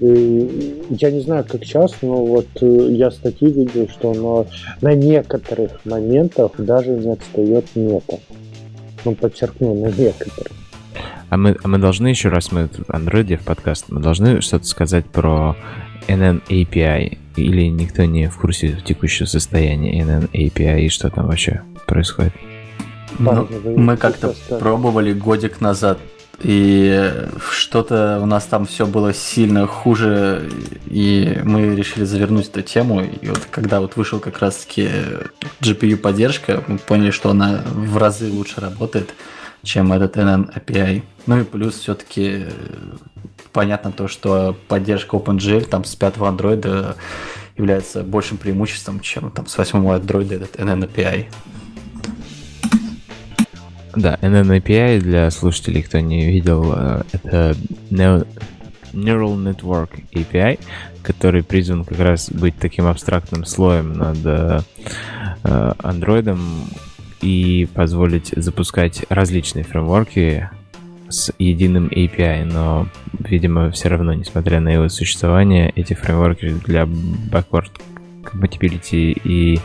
[0.00, 4.46] И я не знаю, как сейчас, но вот э, я статьи видел, что оно
[4.82, 8.18] на некоторых моментах даже не отстает мета.
[9.04, 10.52] Ну, подчеркну, на некоторых.
[11.30, 14.66] А мы, а мы должны еще раз, мы тут Android в подкаст, мы должны что-то
[14.66, 15.56] сказать про
[16.08, 17.18] NN API?
[17.36, 22.34] Или никто не в курсе текущего состояния NN API и что там вообще происходит?
[23.20, 25.98] Ну, мы как-то пробовали годик назад
[26.42, 27.12] и
[27.50, 30.48] что-то у нас там все было сильно хуже,
[30.86, 33.02] и мы решили завернуть эту тему.
[33.02, 34.88] И вот когда вот вышел как раз-таки
[35.60, 39.10] GPU поддержка, мы поняли, что она в разы лучше работает,
[39.62, 41.02] чем этот NN API.
[41.26, 42.46] Ну и плюс все-таки
[43.52, 46.96] понятно то, что поддержка OpenGL там с пятого Android
[47.58, 51.26] является большим преимуществом, чем там с восьмого Android этот NN API.
[53.94, 57.56] Да, NNAPI для слушателей, кто не видел, э, это
[57.90, 58.26] Neural
[58.92, 60.60] Network API,
[61.02, 64.60] который призван как раз быть таким абстрактным слоем над э,
[65.42, 66.38] Android
[67.22, 70.48] и позволить запускать различные фреймворки
[71.08, 72.86] с единым API, но,
[73.18, 77.70] видимо, все равно, несмотря на его существование, эти фреймворки для backward
[78.22, 79.60] compatibility и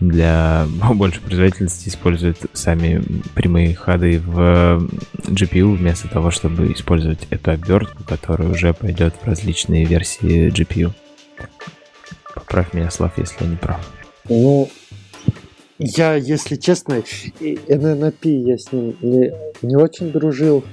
[0.00, 3.02] для большей производительности используют сами
[3.34, 4.88] прямые ходы в
[5.26, 10.92] GPU вместо того, чтобы использовать эту обертку, которая уже пойдет в различные версии GPU.
[12.34, 13.80] Поправь меня, Слав, если я не прав.
[14.28, 14.68] Ну,
[15.78, 17.02] я, если честно,
[17.40, 20.64] NNP я с ним не, не очень дружил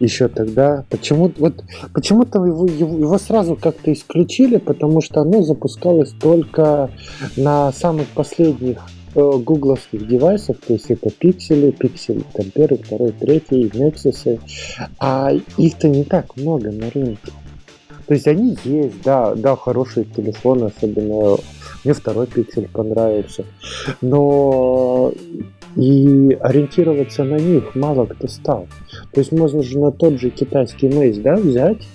[0.00, 0.84] еще тогда.
[0.90, 1.62] Почему вот
[1.94, 6.90] почему-то его, его, его сразу как-то исключили, потому что оно запускалось только
[7.36, 8.78] на самых последних
[9.14, 14.40] э, гугловских девайсах, то есть это пиксели, пиксель там первый, второй, третий, Nexus,
[14.98, 17.32] а их-то не так много на рынке.
[18.08, 21.36] То есть они есть, да, да, хорошие телефоны, особенно
[21.84, 23.44] мне второй пиксель понравился.
[24.00, 25.12] Но
[25.76, 28.66] и ориентироваться на них мало кто стал.
[29.12, 31.86] То есть можно же на тот же китайский мейс да, взять,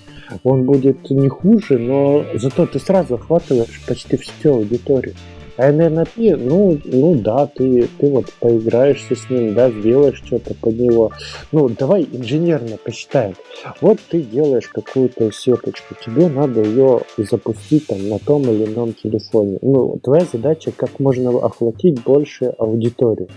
[0.42, 5.14] он будет не хуже, но зато ты сразу охватываешь почти всю аудиторию.
[5.56, 10.78] А NNP, ну, ну да, ты, ты вот поиграешься с ним, да, сделаешь что-то под
[10.78, 11.12] него.
[11.52, 13.34] Ну, давай инженерно посчитаем.
[13.80, 19.58] Вот ты делаешь какую-то сеточку, тебе надо ее запустить там на том или ином телефоне.
[19.62, 23.28] Ну, твоя задача как можно охватить больше аудиторию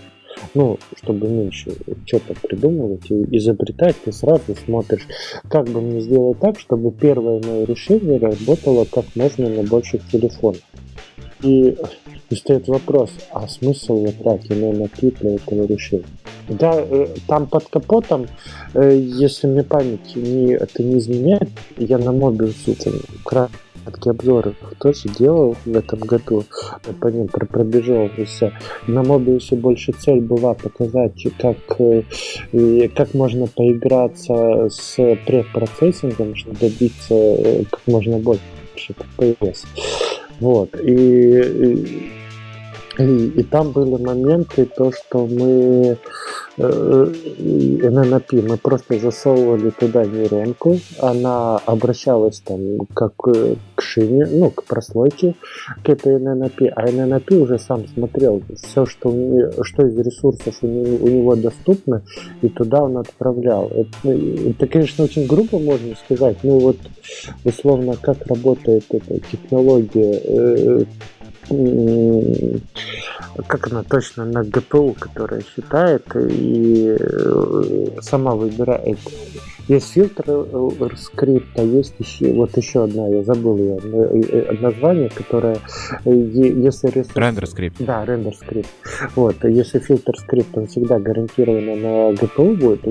[0.54, 1.72] ну, чтобы меньше
[2.06, 5.06] что-то придумывать и изобретать, ты сразу смотришь,
[5.48, 10.60] как бы мне сделать так, чтобы первое мое решение работало как можно на больших телефонах.
[11.42, 11.76] И
[12.30, 16.04] и стоит вопрос, а смысл вот так именно для этого решения?
[16.48, 18.28] Да, э, там под капотом,
[18.74, 25.08] э, если мне память не, это не изменяет, я на Мобиусе там краткие обзоры тоже
[25.08, 26.44] делал в этом году,
[27.00, 28.52] по ним пробежался.
[28.86, 34.94] На Мобиусе больше цель была показать, как, э, как можно поиграться с
[35.26, 38.40] предпроцессингом, чтобы добиться как можно больше
[39.18, 39.64] FPS.
[40.40, 40.74] Вот.
[40.80, 42.10] И,
[43.00, 45.96] и и, там были моменты, то, что мы
[46.56, 54.64] э, NNP, мы просто засовывали туда нейронку, она обращалась там как к шине, ну, к
[54.64, 55.34] прослойке,
[55.82, 60.56] к этой NNP, а NNP уже сам смотрел все, что, у нее, что из ресурсов
[60.62, 62.02] у него, у него доступно,
[62.42, 63.68] и туда он отправлял.
[63.68, 66.76] Это, это, конечно, очень грубо можно сказать, ну вот
[67.44, 70.84] условно, как работает эта технология э,
[73.46, 78.98] как она точно на GPU, которая считает и э, сама выбирает.
[79.70, 85.58] Есть фильтр э, скрипта, есть еще, вот еще одна, я забыл ее э, название, которое,
[86.04, 87.14] если ресурс...
[87.14, 87.76] Рендер скрипт.
[87.78, 88.68] Да, рендер скрипт.
[89.14, 92.84] Вот, если фильтр скрипт, он всегда гарантированно на GPU будет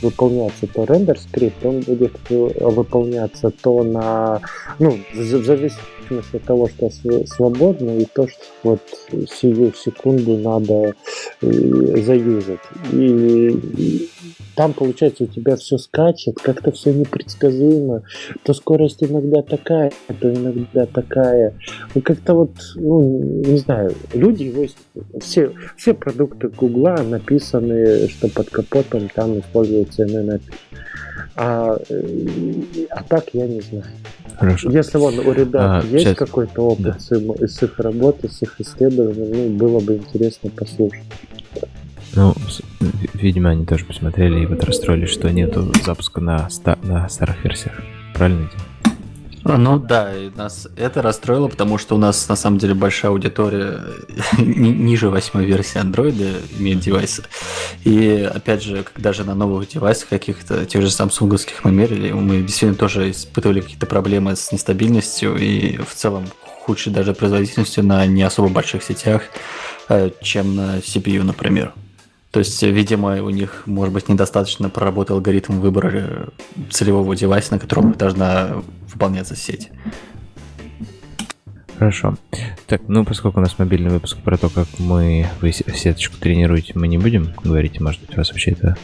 [0.00, 4.40] выполняться, то рендер скрипт, он будет выполняться то на,
[4.78, 6.88] ну, в зависимости от того, что
[7.26, 8.80] свободно, и то, что вот
[9.28, 10.94] сию секунду надо
[11.42, 12.60] э, заюзать.
[12.92, 14.08] И
[14.54, 18.02] там, получается, у тебя все скачет, как-то все непредсказуемо.
[18.42, 21.54] То скорость иногда такая, то иногда такая.
[21.94, 24.66] Ну, как-то вот, ну, не знаю, люди его...
[25.20, 30.42] Все, все продукты Гугла написаны, что под капотом там используется NNAP.
[31.36, 33.84] А, э, а так я не знаю.
[34.38, 34.70] Хорошо.
[34.70, 36.16] Если вон у ребят а, есть сейчас...
[36.16, 36.98] какой-то опыт да.
[36.98, 41.02] с, им, с их работы, с их исследований, ну, было бы интересно послушать.
[42.16, 42.34] Ну,
[43.14, 47.74] видимо, они тоже посмотрели и вот расстроились, что нету запуска на, ста- на старых версиях.
[48.14, 48.48] Правильно?
[49.46, 53.80] Ну да, и нас это расстроило, потому что у нас на самом деле большая аудитория
[54.38, 57.24] ниже восьмой версии андроида имеет девайсы.
[57.84, 62.40] И опять же, когда же на новых девайсах каких-то, тех же самсунговских мы мерили, мы
[62.40, 66.24] действительно тоже испытывали какие-то проблемы с нестабильностью и в целом
[66.62, 69.24] худшей даже производительностью на не особо больших сетях,
[69.90, 71.74] э, чем на CPU, например.
[72.34, 76.28] То есть, видимо, у них, может быть, недостаточно проработал алгоритм выбора э,
[76.68, 78.56] целевого девайса, на котором должна
[78.92, 79.70] выполняться сеть.
[81.78, 82.14] Хорошо.
[82.66, 86.86] Так, ну, поскольку у нас мобильный выпуск про то, как мы вы сеточку тренируете, мы
[86.86, 88.76] не будем говорить, может быть, у вас вообще это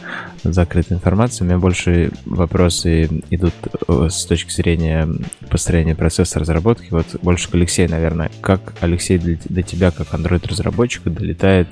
[0.43, 1.45] закрытая информация.
[1.45, 3.53] У меня больше вопросы идут
[3.87, 5.07] э, с точки зрения
[5.49, 6.87] построения процесса разработки.
[6.91, 8.29] Вот больше к Алексею, наверное.
[8.41, 11.67] Как, Алексей, для, до тебя, как Android-разработчика, долетает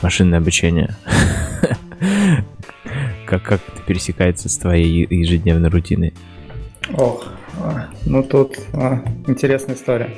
[0.00, 0.94] машинное обучение?
[3.24, 6.12] Как, как это пересекается с твоей ежедневной рутиной?
[6.92, 10.10] Ох, а, ну тут а, интересная история.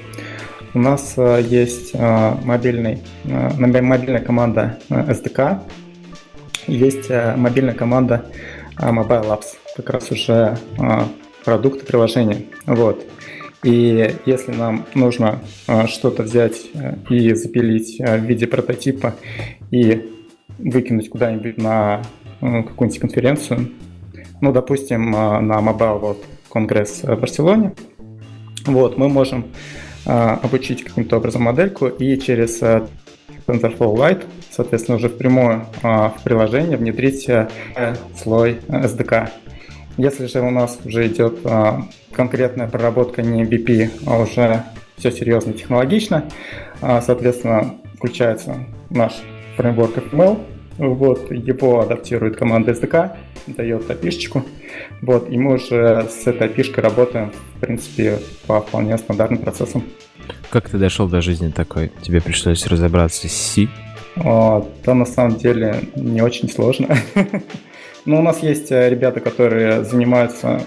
[0.75, 5.61] У нас а, есть а, мобильный, а, мобильная команда SDK,
[6.67, 8.25] есть мобильная команда
[8.77, 10.59] Mobile Apps, как раз уже
[11.45, 12.47] продукты приложения.
[12.67, 13.05] Вот.
[13.63, 15.41] И если нам нужно
[15.87, 16.67] что-то взять
[17.09, 19.15] и запилить в виде прототипа
[19.71, 20.11] и
[20.59, 22.03] выкинуть куда-нибудь на
[22.41, 23.71] какую-нибудь конференцию,
[24.41, 27.75] ну, допустим, на Mobile World Congress в Барселоне,
[28.67, 29.45] вот, мы можем
[30.07, 32.87] обучить каким-то образом модельку и через а,
[33.47, 37.29] TensorFlow Lite, соответственно, уже впрямую а, в приложение внедрить
[38.17, 39.31] слой SDK.
[39.97, 41.39] Если же у нас уже идет
[42.13, 44.65] конкретная проработка не BP, а уже
[44.97, 46.25] все серьезно технологично,
[46.81, 49.13] соответственно, включается наш
[49.57, 53.17] фреймворк FML, вот, его адаптирует команда SDK,
[53.47, 54.45] дает api
[55.03, 59.85] вот, и мы уже с этой api работаем, в принципе, по вполне стандартным процессам.
[60.51, 61.93] Как ты дошел до жизни такой?
[62.03, 63.69] Тебе пришлось разобраться с C?
[64.17, 66.97] О, да, на самом деле, не очень сложно.
[67.15, 67.25] Но
[68.07, 70.63] ну, у нас есть э, ребята, которые занимаются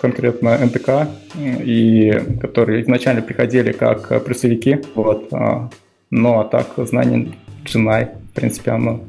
[0.00, 1.08] конкретно НТК,
[1.38, 5.70] и которые изначально приходили как плюсовики, вот, а,
[6.10, 7.32] но а так знание
[7.64, 9.04] Джинай, в принципе, оно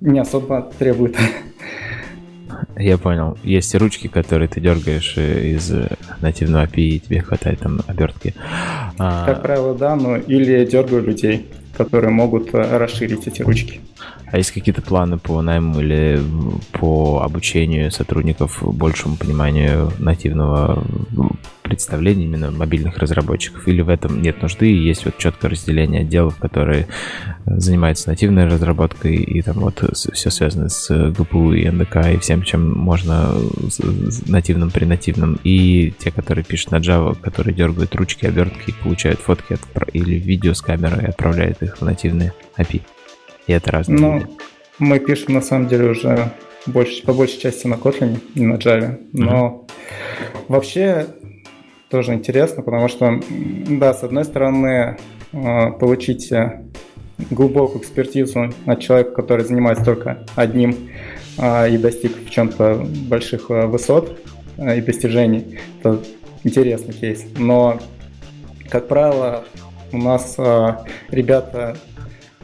[0.00, 1.16] не особо требует.
[2.76, 3.36] Я понял.
[3.42, 5.88] Есть ручки, которые ты дергаешь э, из э,
[6.20, 8.34] нативного API, и тебе хватает там обертки.
[8.98, 13.80] А, как правило, да, но или дергаю людей, которые могут э, расширить эти ручки.
[14.30, 16.20] А есть какие-то планы по найму или
[16.72, 20.84] по обучению сотрудников большему пониманию нативного
[21.62, 23.66] представления именно мобильных разработчиков?
[23.68, 26.88] Или в этом нет нужды и есть вот четкое разделение отделов, которые
[27.46, 32.76] занимаются нативной разработкой и там вот все связано с GPU и NDK и всем, чем
[32.76, 33.32] можно
[34.26, 39.54] нативным при нативном, и те, которые пишут на Java, которые дергают ручки, обертки, получают фотки
[39.54, 39.60] от,
[39.92, 42.82] или видео с камеры и отправляют их в нативные API.
[43.46, 44.28] И это разные Ну, люди.
[44.78, 46.32] мы пишем на самом деле уже
[46.66, 48.98] больше, по большей части на Kotlin, не на Java.
[49.12, 50.44] Но mm-hmm.
[50.48, 51.06] вообще
[51.90, 54.96] тоже интересно, потому что, да, с одной стороны,
[55.32, 56.64] э, получить э,
[57.30, 60.90] глубокую экспертизу от человека, который занимается только одним
[61.38, 64.18] э, и достиг в чем-то больших высот
[64.58, 66.00] и достижений, это
[66.42, 67.24] интересный кейс.
[67.38, 67.78] Но,
[68.68, 69.44] как правило,
[69.92, 70.36] у нас
[71.10, 71.95] ребята Э,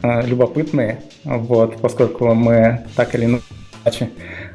[0.03, 4.09] любопытные, вот, поскольку мы так или иначе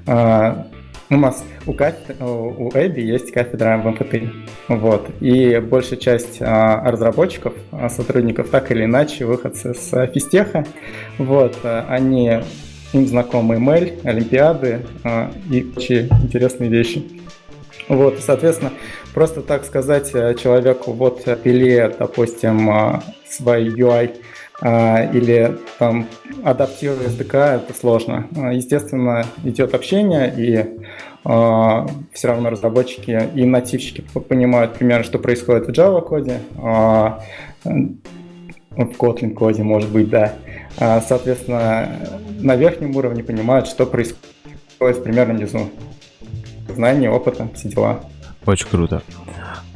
[0.07, 0.65] э,
[1.11, 4.31] у нас у, кафедр, у Эбби есть кафедра в МФТ.
[4.69, 5.09] Вот.
[5.21, 7.55] И большая часть а, разработчиков,
[7.89, 10.67] сотрудников, так или иначе, выходцы с физтеха.
[11.17, 11.57] Вот.
[11.63, 12.41] Они,
[12.93, 17.05] им знакомы email, олимпиады а, и прочие интересные вещи.
[17.89, 18.73] Вот, соответственно,
[19.15, 24.15] просто так сказать человеку, вот, пили, допустим, свой UI
[24.61, 26.07] или там
[26.43, 28.27] адаптируя SDK, это сложно.
[28.37, 35.67] А, естественно, идет общение, и э, все равно разработчики и нативщики понимают примерно, что происходит
[35.67, 37.11] в Java коде, э,
[37.65, 40.33] в Kotlin коде, может быть, да.
[40.77, 41.89] Соответственно,
[42.41, 45.71] на верхнем уровне понимают, что происходит примерно внизу.
[46.69, 48.01] Знания, опыта, все дела.
[48.47, 49.03] Очень круто.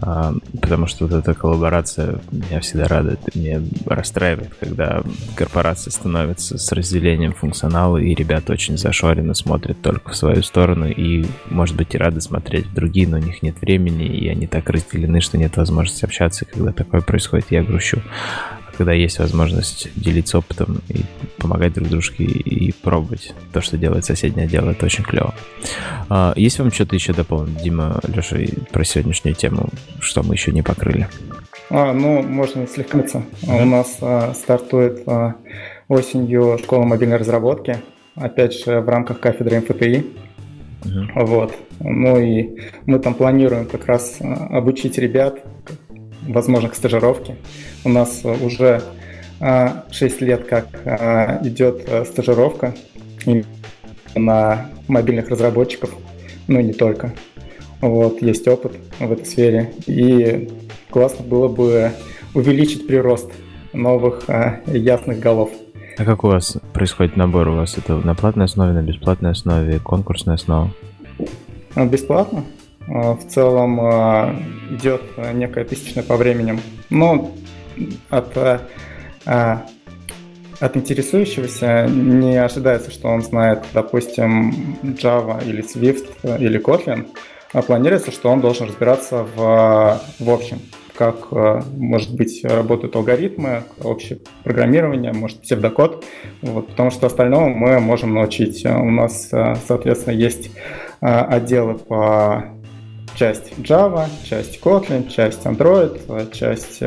[0.05, 5.03] А, потому что вот эта коллаборация меня всегда радует, меня расстраивает, когда
[5.37, 11.25] корпорация становится с разделением функционала, и ребята очень зашоренно смотрят только в свою сторону, и,
[11.49, 14.69] может быть, и рады смотреть в другие, но у них нет времени, и они так
[14.71, 18.03] разделены, что нет возможности общаться, когда такое происходит, я грущу.
[18.77, 21.03] Когда есть возможность делиться опытом и
[21.39, 25.35] помогать друг дружке и пробовать то, что делает соседнее дело, это очень клево.
[26.09, 28.37] А, есть вам что-то еще дополнить, Дима, Леша,
[28.70, 29.68] про сегодняшнюю тему,
[30.01, 31.09] что мы еще не покрыли?
[31.70, 32.99] А, ну, можно слегка.
[32.99, 33.62] Mm-hmm.
[33.62, 35.37] У нас а, стартует а,
[35.89, 37.79] осенью школа мобильной разработки,
[38.14, 40.07] опять же, в рамках кафедры МФТИ.
[40.83, 41.25] Mm-hmm.
[41.25, 41.55] Вот.
[41.81, 45.41] Ну и мы там планируем как раз а, обучить ребят,
[46.33, 47.37] возможно, к стажировке.
[47.85, 48.83] У нас уже
[49.41, 52.74] 6 а, лет как а, идет стажировка
[54.14, 55.91] на мобильных разработчиков,
[56.49, 57.14] ну и не только.
[57.80, 59.72] Вот, есть опыт в этой сфере.
[59.87, 60.49] И
[60.91, 61.93] классно было бы
[62.35, 63.30] увеличить прирост
[63.72, 64.24] новых
[64.66, 65.51] ясных голов.
[65.99, 67.49] А как у вас происходит набор?
[67.49, 70.70] У вас это на платной основе, на бесплатной основе, конкурсная основа?
[71.76, 72.45] Бесплатно.
[72.89, 73.78] В целом
[74.74, 75.03] идет
[75.35, 76.61] некая тысячная по временем.
[76.91, 77.33] Но
[78.11, 78.37] от,
[79.24, 87.07] от интересующегося не ожидается, что он знает, допустим, Java или Swift или Kotlin,
[87.53, 90.59] а планируется, что он должен разбираться в, в общем
[90.95, 96.05] как, э, может быть, работают алгоритмы, общее программирование, может, псевдокод,
[96.43, 98.64] вот, потому что остального мы можем научить.
[98.64, 100.51] У нас, э, соответственно, есть
[101.01, 102.45] э, отделы по
[103.15, 106.81] часть Java, часть Kotlin, часть Android, часть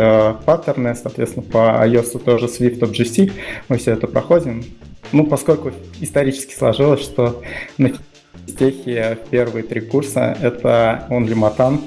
[0.46, 3.32] паттерны, соответственно, по iOS тоже Swift, Objective,
[3.70, 4.64] мы все это проходим.
[5.12, 5.72] Ну, поскольку
[6.02, 7.44] исторически сложилось, что
[7.78, 7.92] на
[8.58, 11.80] техе первые три курса это Only Matan,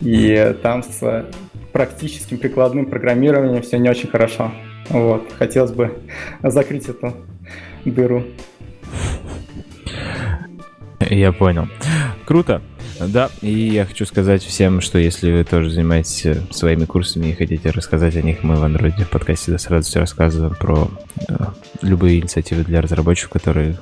[0.00, 1.26] и там с
[1.72, 4.52] практическим прикладным программированием все не очень хорошо.
[4.88, 6.02] Вот, хотелось бы
[6.42, 7.14] закрыть эту
[7.84, 8.24] дыру.
[11.08, 11.68] Я понял.
[12.26, 12.62] Круто.
[13.08, 17.34] Да, и я хочу сказать всем, что если вы тоже занимаетесь э, своими курсами и
[17.34, 20.88] хотите рассказать о них, мы в Android в подкасте с радостью рассказываем про
[21.28, 21.34] э,
[21.80, 23.76] любые инициативы для разработчиков, которые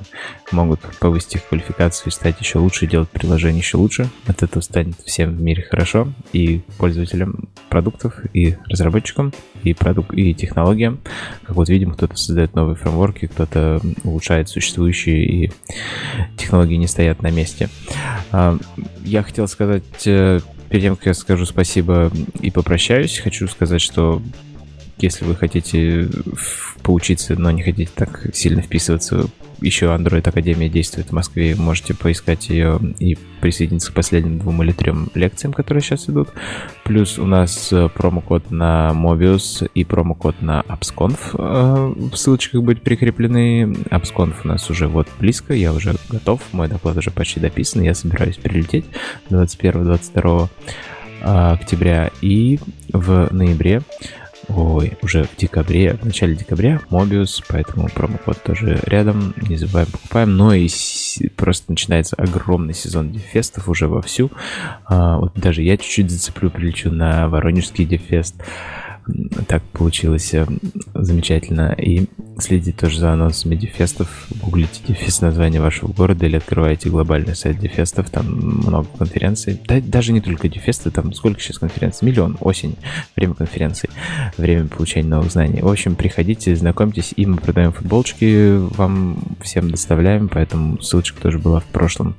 [0.51, 4.09] могут повысить их квалификацию стать еще лучше, делать приложение еще лучше.
[4.27, 10.33] От этого станет всем в мире хорошо, и пользователям продуктов, и разработчикам, и, продук и
[10.33, 10.99] технологиям.
[11.43, 15.51] Как вот видим, кто-то создает новые фреймворки, кто-то улучшает существующие, и
[16.37, 17.69] технологии не стоят на месте.
[19.11, 20.39] Я хотел сказать, э,
[20.69, 22.09] перед тем, как я скажу спасибо
[22.39, 24.21] и попрощаюсь, хочу сказать, что
[24.99, 26.07] если вы хотите
[26.81, 29.27] поучиться, но не хотите так сильно вписываться.
[29.61, 34.71] Еще Android Академия действует в Москве, можете поискать ее и присоединиться к последним двум или
[34.71, 36.29] трем лекциям, которые сейчас идут.
[36.83, 42.81] Плюс у нас э, промокод на Mobius и промокод на AppsConf э, в ссылочках будут
[42.81, 43.73] прикреплены.
[43.91, 47.93] AppsConf у нас уже вот близко, я уже готов, мой доклад уже почти дописан, я
[47.93, 48.85] собираюсь прилететь
[49.29, 50.49] 21-22
[51.21, 52.09] э, октября.
[52.21, 52.59] И
[52.91, 53.83] в ноябре
[54.61, 60.37] ой, уже в декабре, в начале декабря Mobius, поэтому промокод тоже рядом, не забываем, покупаем.
[60.37, 60.69] Но и
[61.35, 64.31] просто начинается огромный сезон дефестов уже вовсю.
[64.85, 68.35] А, вот даже я чуть-чуть зацеплю, прилечу на Воронежский дефест
[69.47, 70.45] так получилось э,
[70.93, 71.73] замечательно.
[71.73, 72.05] И
[72.41, 74.27] следите тоже за анонсами дефестов.
[74.41, 78.09] Гуглите дефест название вашего города или открывайте глобальный сайт дефестов.
[78.09, 79.59] Там много конференций.
[79.67, 82.07] Да, даже не только дефесты, там сколько сейчас конференций?
[82.07, 82.37] Миллион.
[82.41, 82.75] Осень.
[83.15, 83.89] Время конференций.
[84.37, 85.61] Время получения новых знаний.
[85.61, 87.13] В общем, приходите, знакомьтесь.
[87.15, 88.57] И мы продаем футболочки.
[88.75, 90.27] Вам всем доставляем.
[90.27, 92.15] Поэтому ссылочка тоже была в прошлом.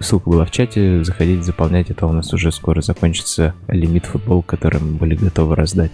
[0.00, 1.04] Ссылка была в чате.
[1.04, 1.92] Заходите, заполняйте.
[1.92, 5.92] Это у нас уже скоро закончится лимит футбол, который мы были готовы раздать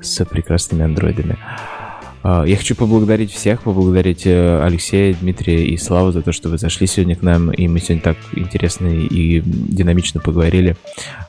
[0.00, 1.36] с прекрасными андроидами.
[2.22, 6.58] А, я хочу поблагодарить всех, поблагодарить э, Алексея, Дмитрия и Славу за то, что вы
[6.58, 10.76] зашли сегодня к нам, и мы сегодня так интересно и динамично поговорили.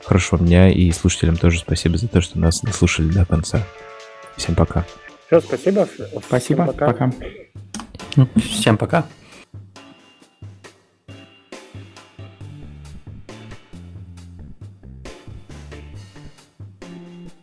[0.04, 3.66] Хорошего дня, и слушателям тоже спасибо за то, что нас дослушали до конца.
[4.36, 4.84] Всем пока.
[5.26, 5.88] Все, спасибо.
[6.26, 6.86] Спасибо, пока.
[6.86, 7.12] пока.
[8.36, 9.06] Всем пока.